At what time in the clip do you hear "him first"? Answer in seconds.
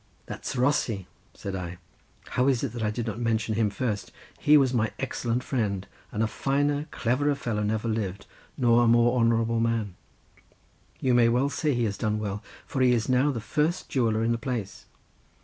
3.53-4.11